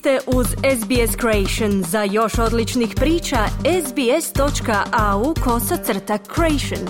ste 0.00 0.18
uz 0.26 0.46
SBS 0.46 1.16
Creation. 1.20 1.82
Za 1.82 2.02
još 2.02 2.38
odličnih 2.38 2.94
priča, 2.96 3.38
sbs.au 3.86 5.34
kosacrta 5.44 6.18
creation. 6.34 6.88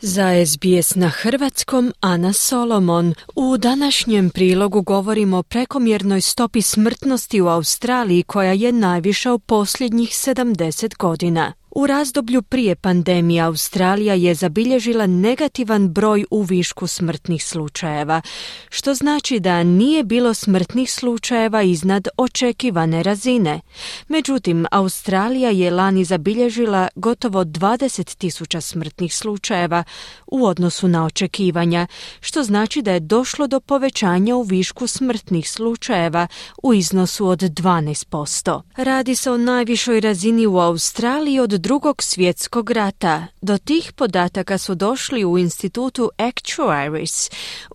Za 0.00 0.46
SBS 0.46 0.94
na 0.94 1.08
hrvatskom 1.08 1.92
Ana 2.00 2.32
Solomon. 2.32 3.14
U 3.34 3.56
današnjem 3.56 4.30
prilogu 4.30 4.82
govorimo 4.82 5.38
o 5.38 5.42
prekomjernoj 5.42 6.20
stopi 6.20 6.62
smrtnosti 6.62 7.40
u 7.40 7.48
Australiji 7.48 8.22
koja 8.22 8.52
je 8.52 8.72
najviša 8.72 9.32
u 9.32 9.38
posljednjih 9.38 10.08
70 10.08 10.96
godina. 10.98 11.52
U 11.74 11.86
razdoblju 11.86 12.42
prije 12.42 12.74
pandemije 12.74 13.42
Australija 13.42 14.14
je 14.14 14.34
zabilježila 14.34 15.06
negativan 15.06 15.88
broj 15.88 16.24
u 16.30 16.42
višku 16.42 16.86
smrtnih 16.86 17.44
slučajeva, 17.44 18.20
što 18.68 18.94
znači 18.94 19.40
da 19.40 19.62
nije 19.62 20.04
bilo 20.04 20.34
smrtnih 20.34 20.92
slučajeva 20.92 21.62
iznad 21.62 22.08
očekivane 22.16 23.02
razine. 23.02 23.60
Međutim, 24.08 24.66
Australija 24.70 25.50
je 25.50 25.70
lani 25.70 26.04
zabilježila 26.04 26.88
gotovo 26.94 27.44
20 27.44 28.16
tisuća 28.16 28.60
smrtnih 28.60 29.14
slučajeva 29.14 29.84
u 30.26 30.46
odnosu 30.46 30.88
na 30.88 31.04
očekivanja, 31.04 31.86
što 32.20 32.42
znači 32.42 32.82
da 32.82 32.92
je 32.92 33.00
došlo 33.00 33.46
do 33.46 33.60
povećanja 33.60 34.36
u 34.36 34.42
višku 34.42 34.86
smrtnih 34.86 35.50
slučajeva 35.50 36.26
u 36.62 36.74
iznosu 36.74 37.26
od 37.26 37.40
12%. 37.40 38.60
Radi 38.76 39.14
se 39.14 39.30
o 39.30 39.36
najvišoj 39.36 40.00
razini 40.00 40.46
u 40.46 40.58
Australiji 40.58 41.40
od 41.40 41.63
drugog 41.66 42.02
svjetskog 42.02 42.70
rata. 42.70 43.26
Do 43.42 43.58
tih 43.58 43.92
podataka 43.98 44.58
su 44.58 44.74
došli 44.74 45.24
u 45.24 45.38
institutu 45.38 46.10
Actuaries, 46.18 47.16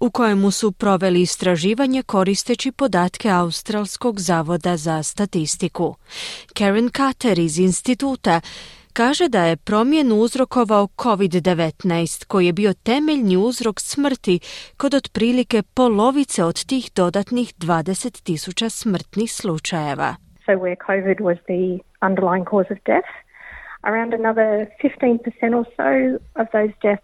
u 0.01 0.11
kojemu 0.11 0.51
su 0.51 0.71
proveli 0.71 1.21
istraživanje 1.21 2.03
koristeći 2.03 2.71
podatke 2.71 3.29
Australskog 3.29 4.19
zavoda 4.19 4.77
za 4.77 5.03
statistiku. 5.03 5.95
Karen 6.57 6.89
Carter 6.89 7.39
iz 7.39 7.59
instituta 7.59 8.41
kaže 8.93 9.29
da 9.29 9.45
je 9.45 9.57
promjenu 9.57 10.15
uzrokovao 10.15 10.87
COVID-19 10.87 12.25
koji 12.25 12.45
je 12.45 12.53
bio 12.53 12.73
temeljni 12.73 13.37
uzrok 13.37 13.79
smrti 13.79 14.39
kod 14.77 14.93
otprilike 14.93 15.63
polovice 15.73 16.43
od 16.43 16.65
tih 16.65 16.91
dodatnih 16.95 17.53
20 17.57 18.23
tisuća 18.23 18.69
smrtnih 18.69 19.33
slučajeva. 19.33 20.15
So 20.45 20.51
where 20.51 20.77
COVID 20.87 21.17
was 21.29 21.37
the 21.51 21.83
underlying 22.07 22.45
cause 22.51 22.73
of 22.73 22.79
death, 22.85 23.28
Around 23.83 24.13
another 24.13 24.71
15% 24.83 25.19
or 25.53 25.65
so 25.77 26.19
of 26.35 26.47
those 26.51 26.71
deaths 26.81 27.03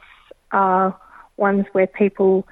are 0.52 0.98
ones 1.38 1.66
where 1.72 1.88
people 1.88 2.48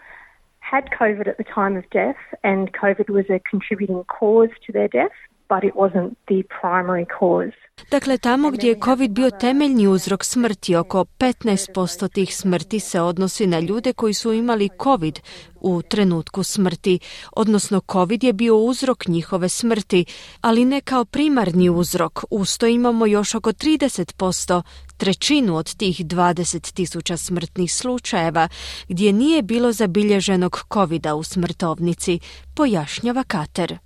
had 0.59 0.89
COVID 0.91 1.27
at 1.27 1.38
the 1.38 1.43
time 1.43 1.75
of 1.75 1.89
death 1.89 2.16
and 2.44 2.71
COVID 2.73 3.09
was 3.09 3.25
a 3.29 3.39
contributing 3.39 4.03
cause 4.05 4.49
to 4.66 4.71
their 4.71 4.88
death, 4.88 5.11
but 5.49 5.63
it 5.63 5.73
wasn't 5.75 6.09
the 6.27 6.44
primary 6.61 7.05
cause. 7.19 7.63
Dakle, 7.91 8.17
tamo 8.17 8.52
gdje 8.52 8.67
je 8.67 8.80
COVID 8.86 9.11
bio 9.11 9.31
temeljni 9.31 9.88
uzrok 9.88 10.23
smrti, 10.23 10.75
oko 10.75 11.05
15% 11.19 12.13
tih 12.13 12.35
smrti 12.35 12.80
se 12.80 13.02
odnosi 13.02 13.47
na 13.47 13.59
ljude 13.59 13.94
koji 13.94 14.13
su 14.13 14.33
imali 14.33 14.69
COVID 14.83 15.19
u 15.55 15.81
trenutku 15.81 16.44
smrti, 16.44 17.00
odnosno 17.31 17.81
COVID 17.91 18.23
je 18.23 18.33
bio 18.33 18.58
uzrok 18.58 19.08
njihove 19.08 19.50
smrti, 19.50 20.05
ali 20.41 20.66
ne 20.66 20.81
kao 20.81 21.05
primarni 21.05 21.69
uzrok. 21.69 22.23
Usto 22.30 22.67
imamo 22.67 23.05
još 23.05 23.35
oko 23.35 23.52
30%, 23.52 24.61
trećinu 24.97 25.55
od 25.55 25.75
tih 25.75 26.05
20 26.05 26.73
tisuća 26.73 27.17
smrtnih 27.17 27.73
slučajeva, 27.73 28.47
gdje 28.88 29.13
nije 29.13 29.41
bilo 29.41 29.72
zabilježenog 29.72 30.59
COVID-a 30.73 31.16
u 31.16 31.23
smrtovnici, 31.23 32.19
pojašnjava 32.55 33.23
Kater. 33.23 33.78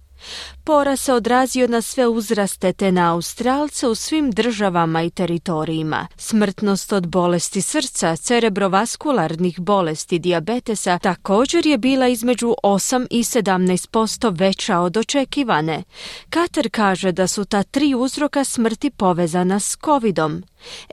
Pora 0.63 0.95
se 0.95 1.13
odrazio 1.13 1.67
na 1.67 1.81
sve 1.81 2.07
uzraste 2.07 2.73
te 2.73 2.91
na 2.91 3.13
Australce 3.13 3.87
u 3.87 3.95
svim 3.95 4.31
državama 4.31 5.03
i 5.03 5.09
teritorijima. 5.09 6.07
Smrtnost 6.17 6.93
od 6.93 7.07
bolesti 7.07 7.61
srca, 7.61 8.15
cerebrovaskularnih 8.15 9.59
bolesti, 9.59 10.19
diabetesa 10.19 10.99
također 10.99 11.65
je 11.65 11.77
bila 11.77 12.07
između 12.07 12.55
8 12.63 13.07
i 13.09 13.23
17% 13.23 14.39
veća 14.39 14.79
od 14.79 14.97
očekivane. 14.97 15.83
Kater 16.29 16.69
kaže 16.71 17.11
da 17.11 17.27
su 17.27 17.45
ta 17.45 17.63
tri 17.63 17.95
uzroka 17.95 18.43
smrti 18.43 18.89
povezana 18.89 19.59
s 19.59 19.77
covidom. 19.85 20.43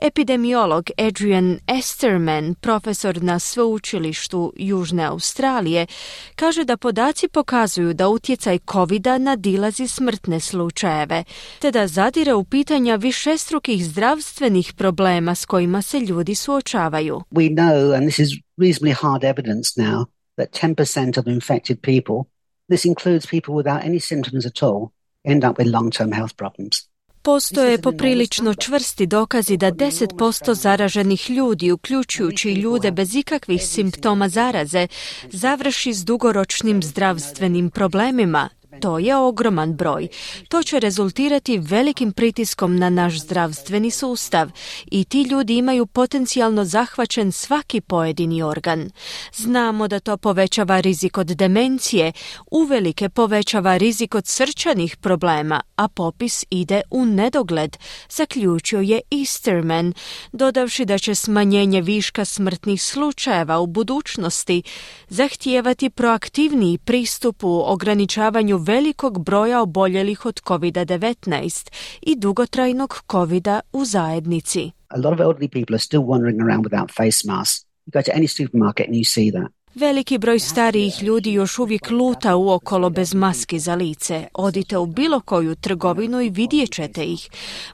Epidemiolog 0.01 0.89
Adrian 0.97 1.59
Esterman, 1.67 2.55
profesor 2.55 3.23
na 3.23 3.39
sveučilištu 3.39 4.53
Južne 4.55 5.03
Australije, 5.03 5.87
kaže 6.35 6.63
da 6.63 6.77
podaci 6.77 7.27
pokazuju 7.27 7.93
da 7.93 8.09
utjecaj 8.09 8.59
covid 8.71 9.07
nadilazi 9.19 9.87
smrtne 9.87 10.39
slučajeve, 10.39 11.23
te 11.59 11.71
da 11.71 11.87
zadire 11.87 12.33
u 12.33 12.43
pitanja 12.43 12.95
višestrukih 12.95 13.85
zdravstvenih 13.85 14.73
problema 14.73 15.35
s 15.35 15.45
kojima 15.45 15.81
se 15.81 15.99
ljudi 15.99 16.35
suočavaju. 16.35 17.21
We 17.31 17.55
know, 17.55 17.95
and 17.95 18.09
this 18.09 18.19
is 18.19 18.29
reasonably 18.57 18.93
hard 18.93 19.23
evidence 19.23 19.81
now, 19.81 20.05
that 20.37 20.49
10% 20.51 21.19
of 21.19 21.27
infected 21.27 21.77
people, 21.81 22.29
this 22.69 22.85
includes 22.85 23.25
people 23.27 23.53
without 23.53 23.81
any 23.83 23.99
symptoms 23.99 24.45
at 24.45 24.63
all, 24.63 24.89
end 25.23 25.43
up 25.43 25.57
with 25.59 25.71
long-term 25.71 26.11
health 26.11 26.35
problems. 26.37 26.94
Postoje 27.25 27.81
poprilično 27.81 28.53
čvrsti 28.53 29.05
dokazi 29.05 29.57
da 29.57 29.71
10% 29.71 30.53
zaraženih 30.53 31.29
ljudi, 31.29 31.71
uključujući 31.71 32.53
ljude 32.53 32.91
bez 32.91 33.15
ikakvih 33.15 33.67
simptoma 33.67 34.29
zaraze, 34.29 34.87
završi 35.31 35.93
s 35.93 36.05
dugoročnim 36.05 36.83
zdravstvenim 36.83 37.69
problemima, 37.69 38.49
to 38.81 38.99
je 38.99 39.15
ogroman 39.15 39.73
broj. 39.73 40.07
To 40.49 40.63
će 40.63 40.79
rezultirati 40.79 41.57
velikim 41.57 42.11
pritiskom 42.11 42.75
na 42.75 42.89
naš 42.89 43.19
zdravstveni 43.21 43.91
sustav 43.91 44.49
i 44.85 45.03
ti 45.03 45.21
ljudi 45.21 45.57
imaju 45.57 45.85
potencijalno 45.85 46.65
zahvaćen 46.65 47.31
svaki 47.31 47.81
pojedini 47.81 48.43
organ. 48.43 48.89
Znamo 49.35 49.87
da 49.87 49.99
to 49.99 50.17
povećava 50.17 50.79
rizik 50.79 51.17
od 51.17 51.27
demencije, 51.27 52.11
uvelike 52.51 53.09
povećava 53.09 53.77
rizik 53.77 54.15
od 54.15 54.27
srčanih 54.27 54.97
problema, 54.97 55.61
a 55.75 55.87
popis 55.87 56.45
ide 56.49 56.81
u 56.91 57.05
nedogled, 57.05 57.77
zaključio 58.09 58.79
je 58.79 59.01
Easterman, 59.11 59.93
dodavši 60.31 60.85
da 60.85 60.97
će 60.97 61.15
smanjenje 61.15 61.81
viška 61.81 62.25
smrtnih 62.25 62.81
slučajeva 62.81 63.59
u 63.59 63.67
budućnosti 63.67 64.63
zahtijevati 65.09 65.89
proaktivniji 65.89 66.77
pristup 66.77 67.43
u 67.43 67.63
ograničavanju 67.65 68.57
velikog 68.67 69.23
broja 69.23 69.61
oboljelih 69.61 70.25
od 70.25 70.41
COVID-19 70.41 71.71
i 72.01 72.15
dugotrajnog 72.15 73.01
covid 73.11 73.47
u 73.73 73.85
zajednici. 73.85 74.71
A 74.87 74.97
lot 74.97 75.13
of 75.13 75.19
elderly 75.19 75.49
people 75.49 75.75
are 75.75 75.83
still 75.83 76.01
wandering 76.01 76.41
around 76.41 76.65
without 76.65 76.91
face 76.91 77.27
masks. 77.27 77.65
You 77.85 77.91
go 77.93 78.01
to 78.01 78.11
any 78.15 78.27
supermarket 78.27 78.87
and 78.87 78.95
you 78.95 79.05
see 79.05 79.31
that. 79.31 79.64
Veliki 79.75 80.17
broj 80.17 80.39
starijih 80.39 81.03
ljudi 81.03 81.33
još 81.33 81.59
uvijek 81.59 81.89
luta 81.91 82.35
uokolo 82.35 82.89
bez 82.89 83.13
maski 83.13 83.59
za 83.59 83.75
lice. 83.75 84.27
Odite 84.33 84.77
u 84.77 84.85
bilo 84.85 85.19
koju 85.19 85.55
trgovinu 85.55 86.21
i 86.21 86.29
vidjet 86.29 86.71
ćete 86.71 87.05
ih. 87.05 87.29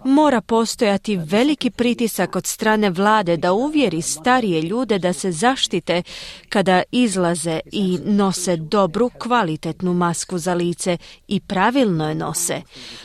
Mora 0.06 0.42
postojati 0.42 1.18
veliki 1.18 1.70
pritisak 1.70 2.36
od 2.36 2.46
strane 2.46 2.90
vlade 2.90 3.38
da 3.38 3.54
uvjeri 3.54 4.02
starije 4.02 4.62
ljude 4.62 5.00
da 5.00 5.14
se 5.14 5.32
zaštite 5.32 6.04
kada 6.50 6.84
izlaze 6.92 7.60
i 7.72 8.00
nose 8.06 8.58
dobru 8.58 9.10
kvalitetnu 9.10 9.94
masku 9.94 10.38
za 10.38 10.54
lice 10.54 10.98
i 11.28 11.40
pravilno 11.40 12.10
je 12.10 12.16
nose. 12.16 12.62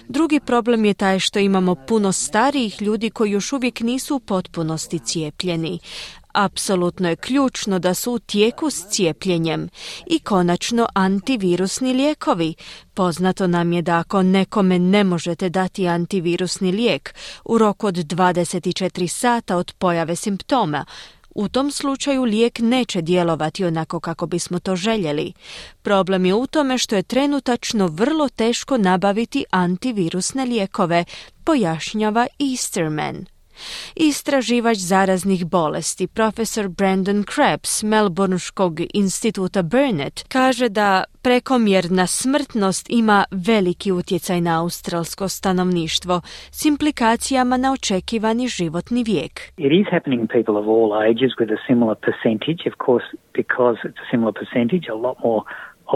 Drugi 0.08 0.40
problem 0.40 0.84
je 0.84 0.94
taj 0.94 1.18
što 1.18 1.38
imamo 1.38 1.74
puno 1.74 2.12
starijih 2.12 2.82
ljudi 2.82 3.10
koji 3.10 3.30
još 3.30 3.52
uvijek 3.52 3.80
nisu 3.80 4.16
u 4.16 4.20
potpunosti 4.20 4.98
cijepljeni, 4.98 5.78
Apsolutno 6.36 7.08
je 7.08 7.16
ključno 7.16 7.78
da 7.78 7.94
su 7.94 8.12
u 8.12 8.18
tijeku 8.18 8.70
s 8.70 8.88
cijepljenjem 8.88 9.68
i 10.06 10.18
konačno 10.18 10.86
antivirusni 10.94 11.92
lijekovi. 11.92 12.54
Poznato 12.94 13.46
nam 13.46 13.72
je 13.72 13.82
da 13.82 13.98
ako 13.98 14.22
nekome 14.22 14.78
ne 14.78 15.04
možete 15.04 15.48
dati 15.48 15.88
antivirusni 15.88 16.72
lijek 16.72 17.14
u 17.44 17.58
roku 17.58 17.86
od 17.86 17.94
24 17.94 19.06
sata 19.06 19.56
od 19.56 19.72
pojave 19.78 20.16
simptoma, 20.16 20.84
u 21.36 21.48
tom 21.48 21.70
slučaju 21.70 22.24
lijek 22.24 22.58
neće 22.58 23.02
djelovati 23.02 23.64
onako 23.64 24.00
kako 24.00 24.26
bismo 24.26 24.58
to 24.58 24.76
željeli. 24.76 25.32
Problem 25.82 26.24
je 26.24 26.34
u 26.34 26.46
tome 26.46 26.78
što 26.78 26.96
je 26.96 27.02
trenutačno 27.02 27.86
vrlo 27.86 28.28
teško 28.28 28.78
nabaviti 28.78 29.44
antivirusne 29.50 30.44
lijekove, 30.44 31.04
pojašnjava 31.44 32.26
Easterman. 32.50 33.35
Istraživač 33.96 34.76
zaraznih 34.76 35.46
bolesti, 35.46 36.06
profesor 36.06 36.68
Brandon 36.68 37.24
Krebs, 37.24 37.82
Melbourneškog 37.82 38.80
instituta 38.94 39.62
Burnett, 39.62 40.24
kaže 40.28 40.68
da 40.68 41.04
prekomjerna 41.22 42.06
smrtnost 42.06 42.86
ima 42.90 43.24
veliki 43.30 43.92
utjecaj 43.92 44.40
na 44.40 44.62
australsko 44.62 45.28
stanovništvo 45.28 46.20
s 46.50 46.64
implikacijama 46.64 47.56
na 47.56 47.72
očekivani 47.72 48.48
životni 48.48 49.04
vijek. 49.04 49.52
It 49.56 49.72
is 49.72 49.86
happening 49.90 50.20
in 50.20 50.28
people 50.28 50.56
of 50.62 50.66
all 50.74 50.90
ages 51.10 51.30
with 51.40 51.50
a 51.52 51.60
similar 51.68 51.96
percentage, 52.08 52.60
of 52.70 52.74
course, 52.86 53.06
because 53.34 53.76
it's 53.84 54.00
a 54.04 54.08
similar 54.10 54.32
percentage, 54.40 54.86
a 54.90 54.98
lot 55.06 55.16
more 55.24 55.42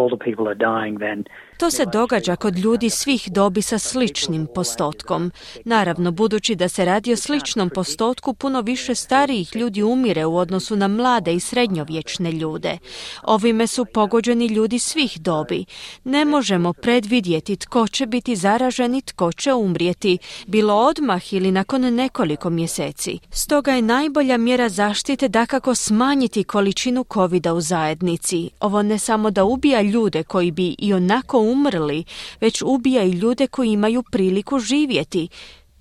older 0.01 0.19
people 0.27 0.47
are 0.53 0.59
dying 0.71 0.99
than 0.99 1.19
To 1.61 1.71
se 1.71 1.87
događa 1.87 2.37
kod 2.37 2.59
ljudi 2.59 2.91
svih 2.91 3.29
dobi 3.33 3.62
sa 3.62 3.79
sličnim 3.79 4.47
postotkom. 4.55 5.33
Naravno, 5.65 6.11
budući 6.11 6.55
da 6.55 6.69
se 6.69 6.85
radi 6.85 7.12
o 7.12 7.17
sličnom 7.17 7.71
postotku, 7.71 8.35
puno 8.35 8.61
više 8.61 8.95
starijih 8.95 9.57
ljudi 9.57 9.83
umire 9.83 10.27
u 10.27 10.37
odnosu 10.37 10.77
na 10.77 10.89
mlade 10.89 11.35
i 11.35 11.41
srednjovječne 11.41 12.33
ljude. 12.33 12.79
Ovime 13.23 13.67
su 13.67 13.85
pogođeni 13.85 14.47
ljudi 14.47 14.79
svih 14.79 15.21
dobi. 15.21 15.65
Ne 16.05 16.25
možemo 16.25 16.73
predvidjeti 16.73 17.57
tko 17.57 17.89
će 17.89 18.07
biti 18.07 18.37
zaražen 18.37 18.95
i 18.95 19.03
tko 19.03 19.33
će 19.33 19.53
umrijeti, 19.55 20.19
bilo 20.47 20.75
odmah 20.75 21.33
ili 21.33 21.51
nakon 21.51 21.95
nekoliko 21.95 22.51
mjeseci. 22.51 23.19
Stoga 23.31 23.73
je 23.73 23.83
najbolja 23.83 24.37
mjera 24.37 24.69
zaštite 24.69 25.29
dakako 25.29 25.75
smanjiti 25.75 26.45
količinu 26.45 27.05
covid 27.15 27.47
u 27.47 27.61
zajednici. 27.61 28.51
Ovo 28.61 28.83
ne 28.83 28.99
samo 28.99 29.31
da 29.31 29.45
ubija 29.45 29.83
ljude 29.83 30.23
koji 30.23 30.51
bi 30.51 30.75
i 30.79 30.95
onako 30.95 31.50
umrli, 31.52 32.05
već 32.41 32.62
ubija 32.62 33.02
i 33.02 33.11
ljude 33.11 33.47
koji 33.47 33.73
imaju 33.73 34.02
priliku 34.11 34.58
živjeti. 34.58 35.29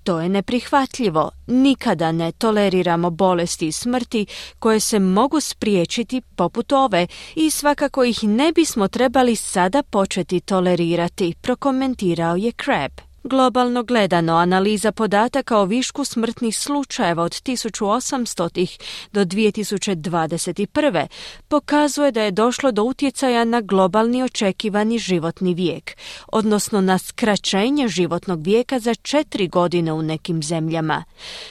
To 0.04 0.20
je 0.20 0.28
neprihvatljivo. 0.28 1.30
Nikada 1.46 2.12
ne 2.12 2.32
toleriramo 2.32 3.10
bolesti 3.10 3.66
i 3.66 3.72
smrti 3.72 4.26
koje 4.58 4.80
se 4.80 4.98
mogu 4.98 5.40
spriječiti 5.40 6.20
poput 6.20 6.72
ove 6.72 7.06
i 7.34 7.50
svakako 7.50 8.04
ih 8.04 8.24
ne 8.24 8.52
bismo 8.52 8.88
trebali 8.88 9.36
sada 9.36 9.82
početi 9.82 10.40
tolerirati, 10.40 11.34
prokomentirao 11.42 12.36
je 12.36 12.52
Crab. 12.64 13.09
Globalno 13.24 13.82
gledano, 13.82 14.36
analiza 14.36 14.92
podataka 14.92 15.58
o 15.58 15.64
višku 15.64 16.04
smrtnih 16.04 16.58
slučajeva 16.58 17.22
od 17.22 17.32
1800 17.32 18.78
do 19.12 19.24
2021. 19.24 21.06
pokazuje 21.48 22.12
da 22.12 22.22
je 22.22 22.30
došlo 22.30 22.72
do 22.72 22.82
utjecaja 22.82 23.44
na 23.44 23.60
globalni 23.60 24.22
očekivani 24.22 24.98
životni 24.98 25.54
vijek, 25.54 25.96
odnosno 26.32 26.80
na 26.80 26.98
skraćenje 26.98 27.88
životnog 27.88 28.42
vijeka 28.42 28.78
za 28.78 28.94
četiri 28.94 29.48
godine 29.48 29.92
u 29.92 30.02
nekim 30.02 30.42
zemljama. 30.42 31.04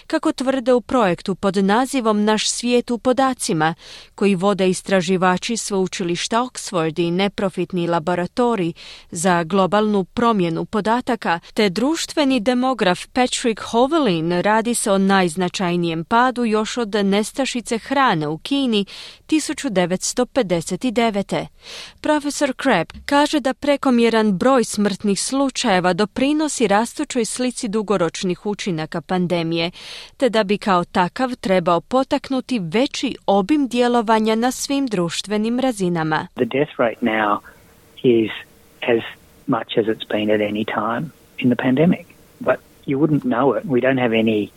Kako 0.07 0.31
tvrde 0.31 0.74
u 0.74 0.81
projektu 0.81 1.36
pod 1.36 1.57
nazivom 1.57 2.24
Naš 2.24 2.50
svijet 2.50 2.92
u 2.92 2.98
podacima, 2.98 3.75
koji 4.16 4.36
vode 4.36 4.69
istraživači 4.69 5.57
sveučilišta 5.57 6.38
Oxford 6.42 7.01
i 7.01 7.12
neprofitni 7.12 7.88
laboratorij 7.88 8.74
za 9.12 9.44
globalnu 9.44 10.04
promjenu 10.04 10.66
podataka, 10.66 11.39
te 11.60 11.70
društveni 11.70 12.40
demograf 12.40 13.00
Patrick 13.14 13.62
Hovelin 13.62 14.32
radi 14.32 14.76
se 14.76 14.92
o 14.92 14.98
najznačajnijem 14.98 16.06
padu 16.06 16.46
još 16.46 16.78
od 16.78 16.96
nestašice 16.96 17.78
hrane 17.78 18.28
u 18.28 18.38
Kini 18.38 18.86
1959. 19.28 21.46
Profesor 22.02 22.54
Crab 22.64 22.88
kaže 23.06 23.40
da 23.40 23.54
prekomjeran 23.54 24.38
broj 24.38 24.64
smrtnih 24.64 25.22
slučajeva 25.22 25.94
doprinosi 25.94 26.68
rastućoj 26.68 27.26
slici 27.26 27.68
dugoročnih 27.68 28.46
učinaka 28.46 29.02
pandemije, 29.02 29.72
te 30.18 30.30
da 30.30 30.44
bi 30.44 30.58
kao 30.58 30.84
takav 30.84 31.36
trebao 31.36 31.82
potaknuti 31.82 32.60
veći 32.60 33.16
obim 33.26 33.68
djelovanja 33.68 34.36
na 34.36 34.52
svim 34.52 34.88
društvenim 34.88 35.60
razinama. 35.60 36.28
The 36.36 36.46
death 36.46 36.72
rate 36.78 37.00
now 37.02 37.38
is 38.04 38.32
as 38.82 39.02
much 39.48 39.78
as 39.78 39.86
it's 39.86 40.08
been 40.10 40.32
at 40.32 40.42
any 40.42 40.66
time 40.66 41.19
in 41.44 41.50
the 41.50 41.56
pandemic. 41.56 42.06
But 42.42 42.60
you 42.86 42.98
wouldn't 43.00 43.26
know 43.26 43.54
it. 43.54 43.66
We 43.66 43.82
don't 43.82 43.98
have 43.98 44.14
any 44.14 44.52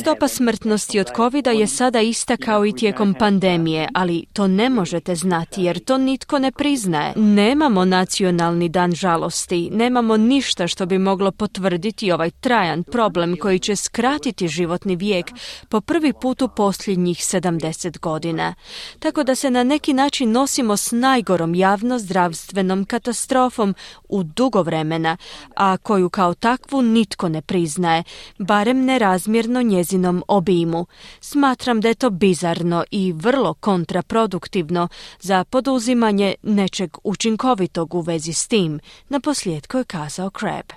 Stopa 0.00 0.28
smrtnosti 0.28 1.00
od 1.00 1.06
covid 1.16 1.46
je 1.46 1.66
sada 1.66 2.00
ista 2.00 2.36
kao 2.36 2.66
i 2.66 2.72
tijekom 2.72 3.14
pandemije, 3.14 3.88
ali 3.94 4.24
to 4.32 4.46
ne 4.46 4.70
možete 4.70 5.14
znati 5.14 5.62
jer 5.62 5.78
to 5.78 5.98
nitko 5.98 6.38
ne 6.38 6.52
priznaje. 6.52 7.12
Nemamo 7.16 7.84
nacionalni 7.84 8.68
dan 8.68 8.92
žalosti, 8.92 9.70
nemamo 9.72 10.16
ništa 10.16 10.66
što 10.66 10.86
bi 10.86 10.98
moglo 10.98 11.30
potvrditi 11.30 12.12
ovaj 12.12 12.30
trajan 12.30 12.82
problem 12.82 13.36
koji 13.36 13.58
će 13.58 13.76
skratiti 13.76 14.48
životni 14.48 14.96
vijek 14.96 15.26
po 15.68 15.80
prvi 15.80 16.12
put 16.12 16.42
u 16.42 16.48
posljednjih 16.48 17.16
70 17.16 17.98
godina. 17.98 18.54
Tako 18.98 19.24
da 19.24 19.34
se 19.34 19.50
na 19.50 19.64
neki 19.64 19.92
način 19.92 20.32
nosimo 20.32 20.76
s 20.76 20.92
najgorom 20.92 21.54
javno-zdravstvenom 21.54 22.84
katastrofom 22.84 23.74
u 24.08 24.22
dugo 24.22 24.62
vremena, 24.62 25.16
a 25.56 25.76
koju 25.76 26.08
kao 26.10 26.34
takvu 26.34 26.82
nitko 26.82 27.28
ne 27.28 27.42
priznaje 27.42 28.04
barem 28.38 28.84
nerazmjerno 28.84 29.62
njezinom 29.62 30.22
obimu. 30.28 30.86
Smatram 31.20 31.80
da 31.80 31.88
je 31.88 31.94
to 31.94 32.10
bizarno 32.10 32.84
i 32.90 33.12
vrlo 33.12 33.54
kontraproduktivno 33.54 34.88
za 35.20 35.44
poduzimanje 35.44 36.34
nečeg 36.42 36.96
učinkovitog 37.04 37.94
u 37.94 38.00
vezi 38.00 38.32
s 38.32 38.48
tim, 38.48 38.80
na 39.08 39.20
posljedku 39.20 39.78
je 39.78 39.84
kazao 39.84 40.30
Crab. 40.40 40.72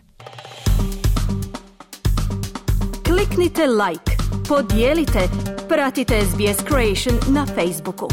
Kliknite 3.06 3.68
like, 3.68 4.12
podijelite, 4.48 5.30
pratite 5.70 6.22
SBS 6.26 6.66
Creation 6.68 7.34
na 7.36 7.46
Facebooku. 7.46 8.08